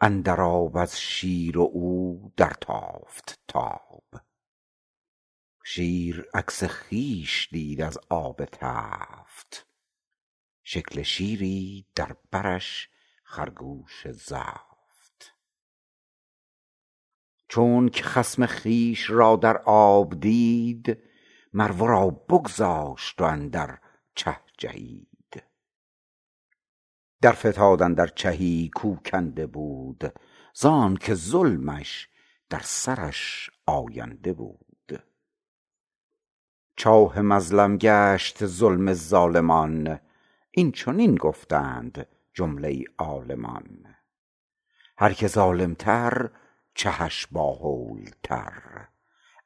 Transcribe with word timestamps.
اندر 0.00 0.40
آب 0.40 0.76
از 0.76 1.00
شیر 1.00 1.58
او 1.58 2.32
در 2.36 2.52
تافت 2.60 3.40
تاب. 3.48 4.04
شیر 5.64 6.24
عکس 6.34 6.64
خویش 6.64 7.48
دید 7.52 7.82
از 7.82 7.98
آب 8.08 8.44
تفت. 8.44 9.66
شکل 10.62 11.02
شیری 11.02 11.86
در 11.94 12.16
برش 12.30 12.88
خرگوش 13.24 14.08
زفت. 14.08 15.34
چونک 17.48 18.02
خصم 18.02 18.46
خویش 18.46 19.10
را 19.10 19.36
در 19.36 19.56
آب 19.66 20.20
دید 20.20 20.98
مر 21.52 21.72
ورا 21.72 22.10
بگذاشت 22.10 23.20
و 23.20 23.24
اندر 23.24 23.78
چه 24.14 24.36
جهید. 24.58 25.15
در 27.20 27.32
فتاد 27.32 27.82
اندر 27.82 28.06
چهی 28.06 28.70
کو 28.74 28.96
کنده 28.96 29.46
بود 29.46 30.12
زانک 30.54 31.14
ظلمش 31.14 32.08
در 32.50 32.60
سرش 32.62 33.50
آینده 33.66 34.32
بود. 34.32 35.02
چاه 36.76 37.20
مظلم 37.20 37.76
گشت 37.76 38.46
ظلم 38.46 38.92
ظالمان 38.92 40.00
این 40.50 40.72
چنین 40.72 41.14
گفتند 41.14 42.06
جمله 42.34 42.84
عالمان. 42.98 43.94
هر 44.98 45.12
که 45.12 45.28
ظالم 45.28 45.74
تر 45.74 46.30
چهش 46.74 47.26
با 47.26 47.52
هول 47.54 48.10
تر 48.22 48.88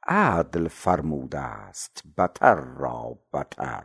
عدل 0.06 0.68
فرمودست 0.68 2.02
بتر 2.18 2.54
را 2.54 3.18
بتر. 3.32 3.84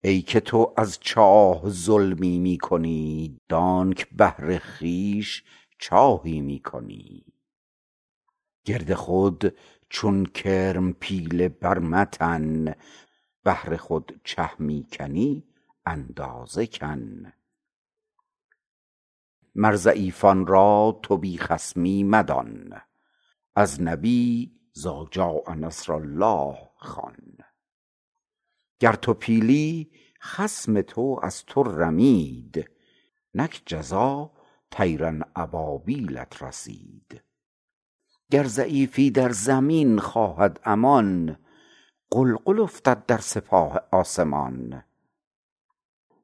ای 0.00 0.22
که 0.22 0.40
تو 0.40 0.74
از 0.76 0.98
چاه 1.00 1.70
ظلمی 1.70 2.38
می 2.38 2.58
کنی 2.58 3.40
دانک 3.48 4.08
بهر 4.16 4.58
خویش 4.58 5.44
چاهی 5.78 6.40
می 6.40 6.60
کنی 6.60 7.24
گرد 8.64 8.94
خود 8.94 9.54
چون 9.88 10.26
کرم 10.26 10.92
پیله 10.92 11.48
بر 11.48 11.78
متن 11.78 12.74
بهر 13.44 13.76
خود 13.76 14.20
چه 14.24 14.50
می 14.58 14.86
کنی 14.92 15.44
اندازه 15.86 16.66
کن. 16.66 17.32
مر 19.54 19.76
ضعیفان 19.76 20.46
را 20.46 21.00
تو 21.02 21.16
بی 21.16 21.38
خصمی 21.38 22.04
مدان 22.04 22.80
از 23.54 23.82
نبی 23.82 24.52
اذا 24.76 25.08
جاء 25.10 25.54
نصر 25.54 25.92
الله 25.92 26.58
خوان. 26.76 27.16
گر 28.80 28.92
تو 28.92 29.14
پیلی 29.14 29.90
خصم 30.22 30.82
تو 30.82 31.20
از 31.22 31.44
تو 31.44 31.62
رمید. 31.62 32.70
نک 33.34 33.62
جزا 33.66 34.32
طیرا 34.70 35.14
ابابیلت 35.36 36.42
رسید. 36.42 37.22
گر 38.30 38.44
ضعیفی 38.44 39.10
در 39.10 39.30
زمین 39.30 39.98
خواهد 39.98 40.60
امان 40.64 41.38
غلغل 42.10 42.60
افتد 42.60 43.06
در 43.06 43.18
سپاه 43.18 43.80
آسمان. 43.92 44.84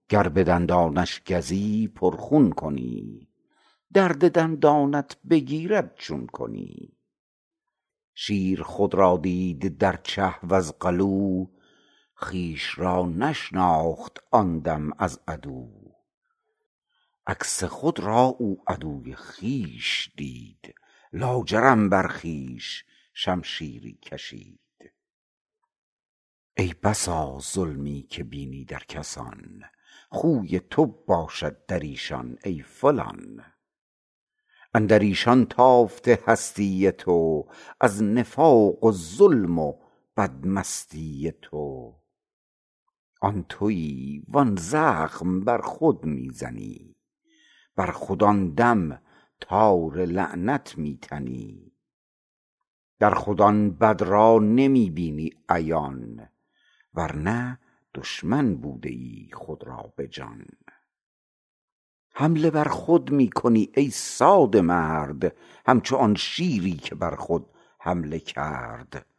گر 0.08 0.28
به 0.28 0.44
دندانش 0.44 1.22
گزی 1.24 1.88
پر 1.88 2.16
خون 2.16 2.50
کنی. 2.50 3.28
درد 3.92 4.30
دندانت 4.30 5.16
بگیرد 5.30 5.94
چون 5.96 6.26
کنی. 6.26 6.98
شیر 8.14 8.62
خود 8.62 8.94
را 8.94 9.16
دید 9.16 9.78
در 9.78 9.96
چه 10.02 10.34
وز 10.42 10.72
قلو 10.72 11.46
خویش 12.14 12.78
را 12.78 13.06
نشناخت 13.06 14.24
آن 14.30 14.58
دم 14.58 14.90
از 14.98 15.20
عدو. 15.28 15.68
عکس 17.26 17.64
خود 17.64 18.00
را 18.00 18.20
او 18.20 18.62
عدوی 18.66 19.14
خویش 19.14 20.12
دید 20.16 20.74
لاجرم 21.12 21.88
بر 21.88 22.06
خویش 22.06 22.84
شمشیری 23.14 23.98
کشید. 24.02 24.60
ای 26.56 26.74
بسا 26.82 27.38
ظلمی 27.42 28.06
که 28.10 28.24
بینی 28.24 28.64
در 28.64 28.82
کسان 28.88 29.64
خوی 30.08 30.60
تو 30.60 30.86
باشد 30.86 31.66
در 31.66 31.78
ایشان 31.78 32.38
ای 32.44 32.62
فلان. 32.62 33.44
اندر 34.74 34.98
ایشان 34.98 35.46
تافته 35.46 36.18
هستی 36.26 36.92
تو 36.92 37.48
از 37.80 38.02
نفاق 38.02 38.84
و 38.84 38.92
ظلم 38.92 39.58
و 39.58 39.74
بدمستی 40.16 41.32
تو. 41.42 41.73
آن 43.24 43.44
تویی 43.48 44.22
وان 44.28 44.56
زخم 44.56 45.40
بر 45.40 45.60
خود 45.60 46.04
می 46.04 46.30
زنی 46.30 46.96
بر 47.76 47.90
خود 47.90 48.24
آن 48.24 48.54
دم 48.54 49.02
تار 49.40 50.04
لعنت 50.04 50.78
می 50.78 50.98
تنی 51.02 51.72
در 52.98 53.14
خود 53.14 53.42
آن 53.42 53.70
بد 53.70 54.02
را 54.02 54.38
نمی 54.38 54.90
بینی 54.90 55.30
عیان 55.48 56.28
ورنه 56.94 57.58
دشمن 57.94 58.54
بوده 58.54 58.92
خود 59.32 59.64
را 59.64 59.92
به 59.96 60.08
جان. 60.08 60.46
حمله 62.14 62.50
بر 62.50 62.68
خود 62.68 63.10
می 63.10 63.30
کنی 63.30 63.70
ای 63.76 63.90
ساده 63.90 64.60
مرد 64.60 65.36
همچو 65.66 65.96
آن 65.96 66.14
شیری 66.14 66.72
که 66.72 66.94
بر 66.94 67.16
خود 67.16 67.46
حمله 67.78 68.18
کرد. 68.18 69.13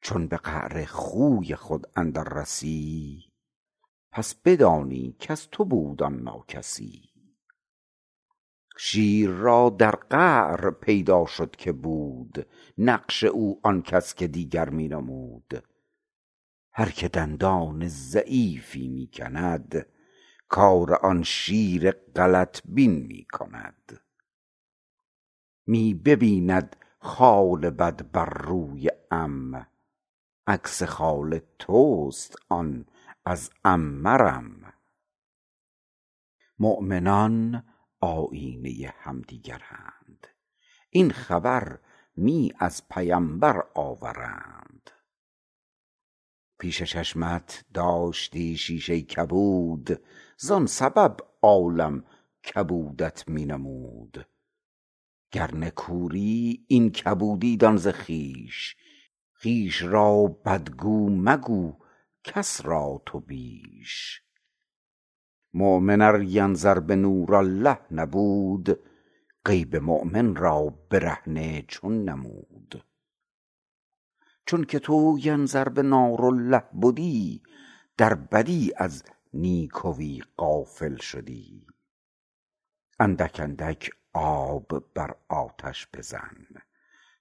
چون 0.00 0.28
به 0.28 0.36
قعر 0.36 0.84
خوی 0.84 1.54
خود 1.54 1.86
اندر 1.96 2.24
رسی. 2.24 3.24
پس 4.12 4.34
بدانی 4.34 5.16
کز 5.20 5.48
تو 5.52 5.64
بود 5.64 6.02
آن 6.02 6.22
ناکسی. 6.22 7.08
شیر 8.78 9.30
را 9.30 9.70
در 9.70 9.90
قعر 9.90 10.70
پیدا 10.70 11.26
شد 11.26 11.56
که 11.56 11.72
بود 11.72 12.46
نقش 12.78 13.24
او 13.24 13.60
آن 13.62 13.82
کس 13.82 14.14
که 14.14 14.26
دیگر 14.26 14.70
می 14.70 14.88
نمود. 14.88 15.64
هر 16.72 16.90
که 16.90 17.08
دندان 17.08 17.88
ضعیفی 17.88 18.88
می 18.88 19.10
کند 19.12 19.86
کار 20.48 20.94
آن 20.94 21.22
شیر 21.22 21.90
غلط 21.90 22.60
بین 22.64 23.06
می 23.06 23.26
کند. 23.32 24.00
می 25.66 25.94
ببیند 25.94 26.76
خال 26.98 27.70
بد 27.70 28.10
بر 28.12 28.30
روی 28.30 28.90
عم 29.10 29.66
عکس 30.48 30.82
خال 30.82 31.40
توست 31.58 32.36
آن 32.48 32.86
از 33.24 33.50
عم 33.64 33.80
مرم 33.80 34.74
مؤمنان 36.58 37.64
آیینه 38.00 38.94
همدیگرند 38.98 40.26
این 40.90 41.10
خبر 41.10 41.78
می 42.16 42.52
از 42.58 42.88
پیمبر 42.88 43.62
آورند. 43.74 44.90
پیش 46.58 46.82
چشمت 46.82 47.64
داشتی 47.74 48.56
شیشه 48.56 49.00
کبود 49.00 50.00
زان 50.36 50.66
سبب 50.66 51.16
عالم 51.42 52.04
کبودت 52.54 53.28
می 53.28 53.44
نمود. 53.44 54.28
گر 55.32 55.54
نکوری 55.54 56.64
این 56.68 56.90
کبودی 56.90 57.56
دان 57.56 57.76
ز 57.76 57.88
خویش 57.88 58.76
خویش 59.42 59.82
را 59.82 60.26
بدگو 60.44 61.10
مگو 61.10 61.74
کس 62.24 62.66
را 62.66 63.02
تو 63.06 63.20
بیش. 63.20 64.22
مؤمن 65.54 66.00
ار 66.00 66.22
ینظر 66.22 66.80
به 66.80 66.96
نور 66.96 67.34
الله 67.34 67.78
نبود 67.90 68.80
غیب 69.44 69.76
مؤمن 69.76 70.36
را 70.36 70.74
برهنه 70.90 71.64
چون 71.68 72.04
نمود. 72.04 72.84
چونک 74.46 74.76
تو 74.76 75.18
ینظر 75.22 75.68
به 75.68 75.82
الله 75.94 76.62
بدی 76.82 77.42
در 77.96 78.14
بدی 78.14 78.72
از 78.76 79.04
نیکوی 79.34 80.22
غافل 80.38 80.96
شدی. 80.96 81.66
اندک 83.00 83.40
اندک 83.40 83.90
آب 84.12 84.94
بر 84.94 85.14
آتش 85.28 85.88
بزن. 85.94 86.46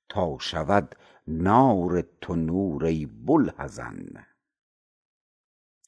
تا 0.09 0.38
شود 0.39 0.95
نار 1.27 2.01
تو 2.21 2.36
نور 2.36 2.86
ای 2.86 3.06
بوالحزن. 3.06 4.25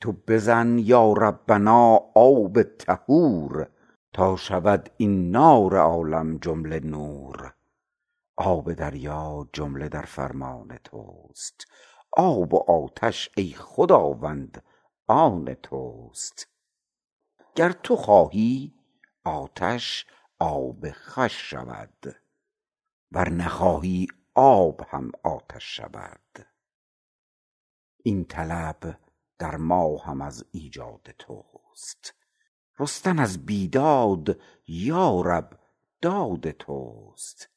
تو 0.01 0.11
بزن 0.11 0.77
یا 0.77 1.13
ربنا 1.13 1.99
آب 2.15 2.63
طهور 2.63 3.69
تا 4.13 4.35
شود 4.35 4.89
این 4.97 5.31
نار 5.31 5.75
عالم 5.77 6.37
جمله 6.37 6.79
نور. 6.79 7.53
آب 8.37 8.73
دریا 8.73 9.47
جمله 9.53 9.89
در 9.89 10.01
فرمان 10.05 10.79
توست. 10.83 11.67
آب 12.11 12.53
و 12.53 12.71
آتش 12.71 13.29
ای 13.37 13.53
خداوند 13.53 14.63
آن 15.07 15.53
توست. 15.53 16.47
گر 17.55 17.71
تو 17.71 17.95
خواهی 17.95 18.73
آتش 19.23 20.05
آب 20.39 20.91
خوش 20.91 21.49
شود. 21.49 22.15
ور 23.11 23.29
نخواهی 23.29 24.07
آب 24.35 24.81
هم 24.87 25.11
آتش 25.23 25.75
شود. 25.75 26.45
این 28.03 28.25
طلب 28.25 28.99
در 29.39 29.57
ما 29.57 29.97
هم 29.97 30.21
از 30.21 30.45
ایجاد 30.51 31.15
توست. 31.19 32.13
رستن 32.79 33.19
از 33.19 33.45
بیداد 33.45 34.41
یا 34.67 35.21
رب 35.21 35.59
داد 36.01 36.51
توست. 36.51 37.49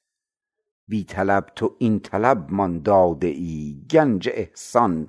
بی 0.89 1.05
طلب 1.05 1.47
تو 1.57 1.77
این 1.79 2.01
طلب 2.01 2.51
مان 2.51 2.83
داده 2.83 3.27
ای 3.27 3.87
گنج 3.91 4.29
احسان 4.33 5.09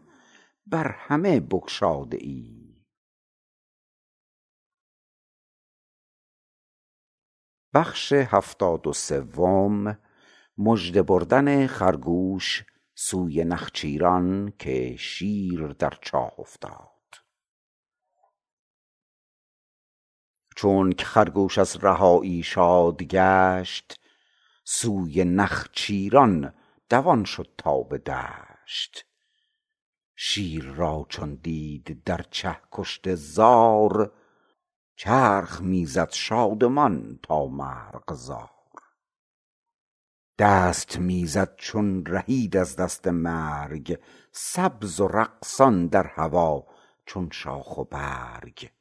بر 0.68 0.88
همه 0.88 1.40
بگشاده 1.40 2.18
ای. 2.18 2.64
مژده 10.58 11.04
بردن 11.04 11.68
خرگوش 11.68 12.66
سوی 12.96 13.44
نخچیران 13.44 14.54
که 14.60 14.96
شیر 15.00 15.68
در 15.68 15.94
چاه 16.02 16.32
افتاد. 16.40 16.90
چونک 20.56 21.04
خرگوش 21.04 21.58
از 21.58 21.78
رهایی 21.84 22.44
شاد 22.44 23.04
گشت 23.04 24.00
سوی 24.64 25.24
نخچیران 25.24 26.54
دوان 26.90 27.24
شد 27.24 27.50
تا 27.58 27.82
به 27.82 27.98
دشت. 27.98 29.06
شیر 30.16 30.64
را 30.64 31.06
چون 31.10 31.36
دید 31.36 32.04
در 32.04 32.26
چه 32.32 32.58
کشته 32.72 33.16
زار 33.16 34.12
چرخ 34.96 35.62
می 35.62 35.86
زد 35.86 36.12
شادمان 36.12 37.20
تا 37.24 37.46
مرغزار 37.46 38.53
دست 40.38 41.00
می 41.00 41.28
زد 41.28 41.56
چون 41.56 42.06
رهید 42.06 42.58
از 42.58 42.76
دست 42.76 43.08
مرگ 43.08 44.00
سبز 44.32 45.00
و 45.00 45.08
رقصان 45.08 45.88
در 45.88 46.08
هوا 46.08 46.66
چون 47.06 47.30
شاخ 47.32 47.78
و 47.78 47.84
برگ. 47.84 48.72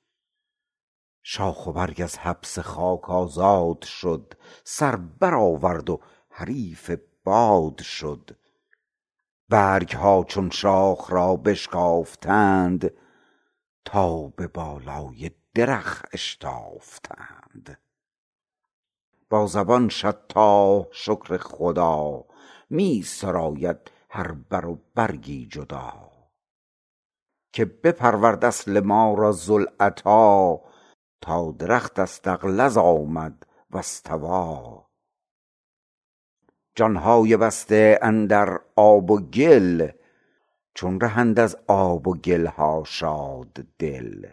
شاخ 1.22 1.66
و 1.66 1.72
برگ 1.72 2.00
از 2.02 2.18
حبس 2.18 2.58
خاک 2.58 3.10
آزاد 3.10 3.84
شد 3.84 4.34
سر 4.64 4.96
برآورد 4.96 5.90
و 5.90 6.00
حریف 6.30 6.90
باد 7.24 7.82
شد. 7.82 8.30
برگ 9.48 9.92
ها 9.92 10.24
چون 10.28 10.50
شاخ 10.50 11.12
را 11.12 11.36
بشکافتند 11.36 12.90
تا 13.84 14.28
به 14.28 14.46
بالای 14.46 15.30
درخت 15.54 16.08
اشتافتند 16.12 17.78
با 19.32 19.46
زبان 19.46 19.88
شطاح 19.88 20.86
شکر 20.90 21.36
خدا 21.36 22.24
می 22.70 23.02
سراید 23.02 23.90
هر 24.10 24.32
بر 24.32 24.66
و 24.66 24.78
برگی 24.94 25.46
جدا. 25.46 26.10
که 27.52 27.64
بپرورد 27.64 28.44
اصل 28.44 28.80
ما 28.80 29.14
را 29.14 29.32
ذوالعطا 29.32 30.60
تا 31.20 31.50
درخت 31.58 31.98
استغلظ 31.98 32.76
آمد 32.76 33.46
و 33.70 33.78
استوی 33.78 34.78
جان 36.74 36.96
های 36.96 37.36
بسته 37.36 37.98
اندر 38.02 38.60
آب 38.76 39.10
و 39.10 39.20
گل 39.20 39.90
چون 40.74 41.00
رهند 41.00 41.40
از 41.40 41.56
آب 41.66 42.08
و 42.08 42.14
گل 42.14 42.46
ها 42.46 42.82
شاد 42.86 43.66
دل. 43.78 44.26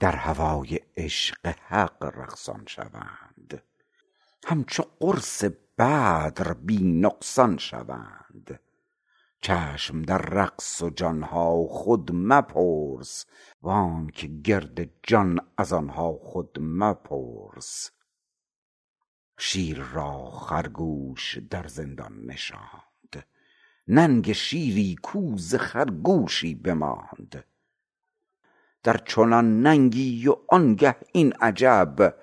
در 0.00 0.16
هوای 0.16 0.80
عشق 0.96 1.46
حق 1.46 2.04
رقصان 2.04 2.64
شوند. 2.66 3.62
همچو 4.46 4.84
قرص 5.00 5.44
بدر 5.78 6.54
بی 6.54 6.78
نقصان 6.78 7.58
شوند. 7.58 8.60
چشم 9.40 10.02
در 10.02 10.18
رقص 10.18 10.82
و 10.82 10.90
جان 10.90 11.22
ها 11.22 11.66
خود 11.66 12.10
مپرس. 12.12 13.26
وانک 13.62 14.26
گرد 14.44 14.90
جان 15.02 15.40
از 15.58 15.72
آن 15.72 15.88
ها 15.88 16.12
خود 16.12 16.58
مپرس. 16.60 17.90
شیر 19.38 19.78
را 19.78 20.30
خرگوش 20.30 21.38
در 21.38 21.66
زندان 21.66 22.26
نشاند. 22.26 23.26
ننگ 23.88 24.32
شیری 24.32 24.96
کو 25.02 25.36
ز 25.36 25.54
خرگوشی 25.54 26.54
بماند. 26.54 27.44
در 28.82 28.96
چنان 28.96 29.62
ننگی 29.62 30.28
و 30.28 30.36
آنگه 30.48 30.96
این 31.12 31.32
عجب 31.32 32.14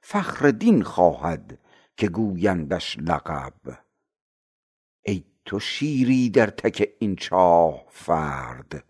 فخر 0.00 0.50
دین 0.50 0.82
خواهد 0.82 1.58
که 1.96 2.08
گویندش 2.08 2.98
لقب. 2.98 3.78
ای 5.02 5.24
تو 5.44 5.60
شیری 5.60 6.30
در 6.30 6.46
تک 6.46 6.88
این 6.98 7.16
چاه 7.16 7.84
فرد 7.90 8.84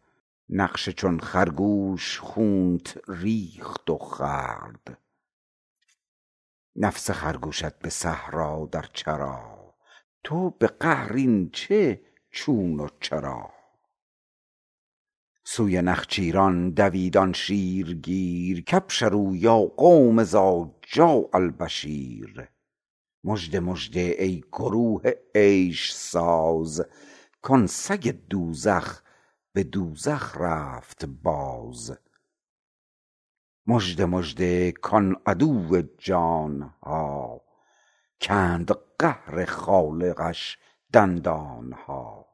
نقش 0.48 0.88
چون 0.88 1.20
خرگوش 1.20 2.18
خونت 2.18 2.98
ریخت 3.08 3.90
و 3.90 3.98
خورد. 3.98 4.98
نفس 6.76 7.10
خرگوشت 7.10 7.78
به 7.78 7.88
صحرا 7.88 8.68
در 8.72 8.84
چرا 8.92 9.74
تو 10.24 10.50
به 10.50 10.66
قهر 10.66 11.12
این 11.12 11.50
چه 11.50 12.00
چون 12.30 12.80
و 12.80 12.88
چرا؟ 13.00 13.61
سوی 15.44 15.82
نخچیران 15.82 16.70
دوید 16.70 17.16
آن 17.16 17.32
شیرگیر 17.32 18.64
کابشروا 18.70 19.36
یا 19.36 19.58
قوم 19.58 20.18
اذا 20.18 20.74
جاء 20.82 21.28
البشیر. 21.34 22.48
مژده 23.24 23.60
مژده 23.60 24.16
ای 24.18 24.44
گروه 24.52 25.02
عیش 25.34 25.92
ساز 25.92 26.82
کان 27.42 27.66
سگ 27.66 28.14
دوزخ 28.30 29.02
به 29.52 29.64
دوزخ 29.64 30.36
رفت 30.40 31.04
باز. 31.06 31.98
مژده 33.66 34.06
مژده 34.06 34.72
کان 34.72 35.16
عدو 35.26 35.82
جان 35.98 36.74
ها 36.82 37.40
کند 38.20 38.70
قهر 38.98 39.44
خالقش 39.44 40.58
دندان 40.92 41.72
ها 41.72 42.26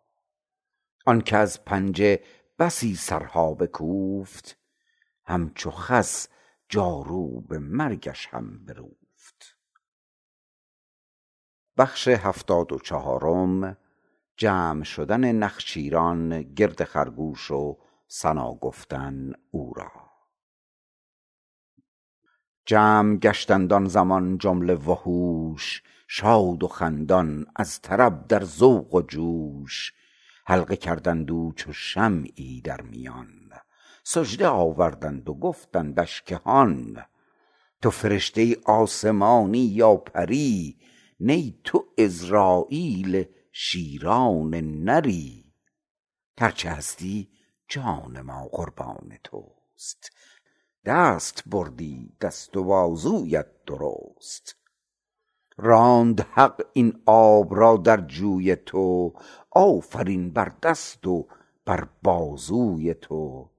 آنک 1.07 1.33
از 1.37 1.65
پنجه 1.65 2.21
بسی 2.59 2.95
سرها 2.95 3.55
بکوفت 3.55 4.59
همچو 5.25 5.71
خس 5.71 6.29
جارو 6.69 7.41
به 7.41 7.59
مرگش 7.59 8.27
هم 8.27 8.65
بروفت. 8.65 9.57
جمع 14.37 14.85
شدن 14.85 15.33
نخچیران 15.33 16.43
گرد 16.43 16.85
خرگوش 16.85 17.51
و 17.51 17.79
ثنا 18.11 18.55
گفتن 18.55 19.33
او 19.51 19.75
را. 19.75 19.91
جمع 22.67 23.17
گشتند 23.17 23.73
آن 23.73 23.89
زمان 23.89 24.39
جمله 24.39 24.75
وحوش 24.75 25.83
شاد 26.09 26.63
و 26.63 26.69
خندان 26.69 27.47
از 27.57 27.81
طرب 27.83 28.27
در 28.27 28.45
ذوق 28.45 28.95
و 28.95 29.03
جوش. 29.03 29.93
حلقه 30.49 30.77
کردند 30.77 31.55
چو 31.57 31.73
شمعی 31.73 32.61
در 32.61 32.81
میان. 32.81 33.51
سجده 34.05 34.47
آوردند 34.47 35.29
و 35.29 35.35
گفتندش 35.35 36.23
که 36.23 36.37
هان 36.37 37.05
تو 37.83 37.91
فرشته 37.91 38.57
آسمانی 38.65 39.59
یا 39.59 39.97
پری 39.97 40.79
نی 41.21 41.61
تو 41.65 41.85
عزراییل 41.99 43.25
شیران 43.53 44.55
نری. 44.55 45.55
هرچه 46.39 46.71
هستی 46.71 47.29
جان 47.69 48.21
ما 48.21 48.49
قربان 48.53 49.19
توست. 49.25 50.11
دست 50.85 51.43
بردی 51.47 52.17
دست 52.21 52.57
و 52.57 52.65
بازویت 52.65 53.65
درست. 53.67 54.58
راند 55.59 56.21
حق 56.21 56.63
این 56.73 57.03
آب 57.07 57.55
را 57.55 57.77
در 57.77 58.01
جوی 58.01 58.57
تو 58.57 59.13
آفرین 59.51 60.31
بر 60.31 60.53
دست 60.63 61.07
و 61.07 61.29
بر 61.65 61.89
بازوی 62.03 62.95
تو. 62.95 63.51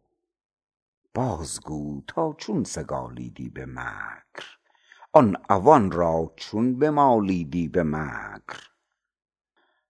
باز 1.13 1.61
گو 1.61 2.01
تا 2.07 2.33
چون 2.37 2.63
سگالیدی 2.63 3.49
به 3.49 3.65
مکر 3.65 4.45
آن 5.13 5.35
عوان 5.49 5.91
را 5.91 6.33
چون 6.35 6.79
بمالیدی 6.79 7.67
به 7.67 7.83
مکر. 7.83 8.69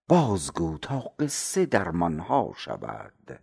باز 0.08 0.54
گو 0.54 0.78
تا 0.78 1.00
قصه 1.00 1.66
درمان 1.66 2.20
ها 2.20 2.54
شود 2.58 3.40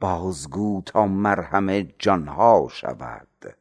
بازگو 0.00 0.82
تا 0.86 1.06
مرهم 1.06 1.82
جانها 1.82 2.68
شود. 2.70 3.56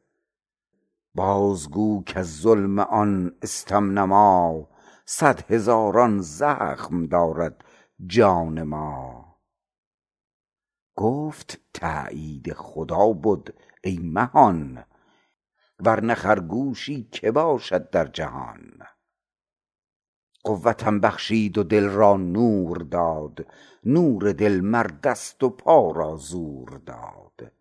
بازگو 1.16 2.04
کز 2.04 2.42
ظلم 2.42 2.80
آن 2.80 3.36
استمنما 3.42 4.68
صد 5.06 5.52
هزاران 5.52 6.20
زخم 6.22 7.06
دارد 7.06 7.64
جان 8.06 8.64
ما. 8.64 9.26
گفت 10.96 11.62
تأیید 11.74 12.54
خدا 12.54 13.14
بد 13.14 13.54
ای 13.84 14.00
مهان 14.04 14.84
ورنه 15.80 16.16
خرگوشی 16.16 17.04
که 17.12 17.32
باشد 17.32 17.90
در 17.90 18.06
جهان. 18.06 18.72
قوتم 20.44 21.00
بخشید 21.00 21.58
و 21.58 21.64
دل 21.64 21.90
را 21.90 22.18
نور 22.18 22.78
داد 22.78 23.46
نور 23.86 24.32
دل 24.32 24.62
مر 24.62 24.88
دست 25.04 25.44
و 25.44 25.50
پا 25.50 25.92
را 25.92 26.16
زور 26.16 26.82
داد. 26.86 27.52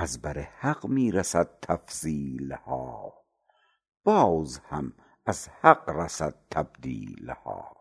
از 0.00 0.22
بر 0.22 0.38
حق 0.38 0.86
می 0.86 1.12
رسد 1.12 1.48
تفضیل 1.62 2.52
ها 2.52 3.14
باز 4.04 4.58
هم 4.58 4.92
از 5.26 5.48
حق 5.60 5.88
رسد 5.88 6.34
تبدیل 6.50 7.30
ها 7.30 7.76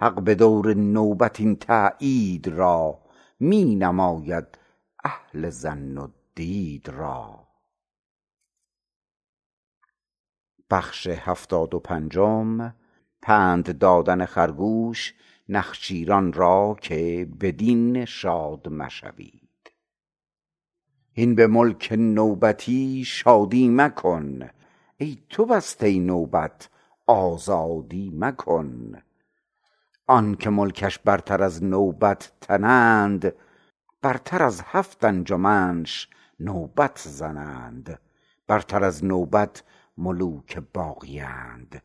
حق 0.00 0.22
به 0.22 0.34
دور 0.34 0.74
نوبت 0.74 1.40
این 1.40 1.56
تأیید 1.56 2.48
را 2.48 3.02
می 3.40 3.76
نماید 3.76 4.58
اهل 5.04 5.50
ظن 5.50 5.98
و 5.98 6.08
دید 6.34 6.88
را. 6.88 7.48
پند 13.22 13.78
دادن 13.78 14.24
خرگوش 14.24 15.14
نخچیران 15.48 16.32
را 16.32 16.76
که 16.80 17.28
بدین 17.40 18.04
شاد 18.04 18.68
مشوید 18.68 19.41
هین 21.14 21.34
به 21.34 21.46
ملک 21.46 21.92
نوبتی 21.98 23.04
شادی 23.04 23.68
مکن. 23.68 24.48
ای 24.96 25.18
تو 25.28 25.46
بسته 25.46 25.98
نوبت 25.98 26.68
آزادی 27.06 28.12
مکن. 28.14 29.02
آنک 30.06 30.46
ملکش 30.46 30.98
برتر 30.98 31.42
از 31.42 31.64
نوبت 31.64 32.32
تنند 32.40 33.32
برتر 34.02 34.42
از 34.42 34.62
هفت 34.64 35.04
انجمنش 35.04 36.08
نوبت 36.40 37.02
زنند. 37.04 37.98
برتر 38.46 38.84
از 38.84 39.04
نوبت 39.04 39.62
ملوک 39.98 40.62
باقی 40.74 41.20
اند 41.20 41.82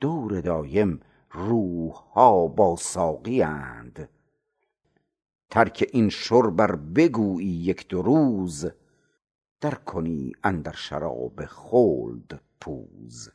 دور 0.00 0.40
دایم 0.40 1.00
روحها 1.30 2.46
با 2.46 2.76
ساقی 2.76 3.42
اند 3.42 4.08
ترک 5.50 5.88
این 5.92 6.08
شرب 6.08 6.60
ار 6.60 6.76
بگویی 6.76 7.48
یک 7.48 7.88
دو 7.88 8.02
روز 8.02 8.66
در 9.60 9.74
کنی 9.74 10.32
اندر 10.44 10.74
شراب 10.76 11.44
خلد 11.46 12.40
پوز. 12.60 13.30